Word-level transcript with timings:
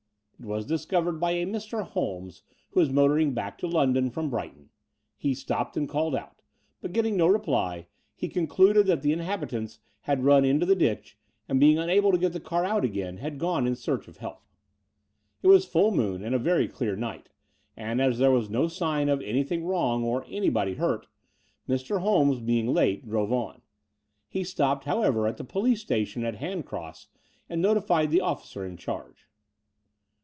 It 0.39 0.47
was 0.47 0.65
discovered 0.65 1.19
by 1.19 1.33
a 1.33 1.45
Mr. 1.45 1.83
Holmes, 1.83 2.41
who 2.71 2.79
was 2.79 2.89
motoring 2.91 3.35
back 3.35 3.59
to 3.59 3.67
London 3.67 4.09
from 4.09 4.31
Brighton. 4.31 4.71
He 5.15 5.35
stopped 5.35 5.77
and 5.77 5.87
called 5.87 6.15
out; 6.15 6.41
but, 6.81 6.93
getting 6.93 7.15
no 7.15 7.27
reply, 7.27 7.85
he 8.15 8.27
concluded 8.27 8.87
that 8.87 9.03
the 9.03 9.13
occupants 9.13 9.81
had 9.99 10.19
nm 10.21 10.43
into 10.43 10.65
the 10.65 10.75
ditch 10.75 11.15
and, 11.47 11.59
being 11.59 11.77
tmable 11.77 12.11
to 12.13 12.17
get 12.17 12.33
the 12.33 12.39
car 12.39 12.65
out 12.65 12.83
again, 12.83 13.17
had 13.17 13.37
gone 13.37 13.67
in 13.67 13.75
search 13.75 14.07
of 14.07 14.17
help. 14.17 14.41
It 15.43 15.47
was 15.47 15.67
ftdl 15.69 15.93
moon 15.93 16.23
and 16.23 16.33
a 16.33 16.39
very 16.39 16.67
clear 16.67 16.95
night: 16.95 17.29
and, 17.77 18.01
as 18.01 18.17
there 18.17 18.31
was 18.31 18.49
no 18.49 18.67
sign 18.67 19.09
of 19.09 19.21
anything 19.21 19.63
wrong 19.65 20.03
or 20.03 20.25
anybody 20.27 20.73
hurt, 20.73 21.05
Mr. 21.69 22.01
Holmes, 22.01 22.39
being 22.39 22.65
late, 22.73 23.05
drove 23.07 23.31
on. 23.31 23.61
He 24.27 24.43
stopped, 24.43 24.85
however, 24.85 25.27
at 25.27 25.37
the 25.37 25.43
police 25.43 25.81
station 25.81 26.25
at 26.25 26.37
Hand 26.37 26.65
cross 26.65 27.09
and 27.47 27.61
notified 27.61 28.09
the 28.09 28.21
officer 28.21 28.65
in 28.65 28.75
charge. 28.75 29.27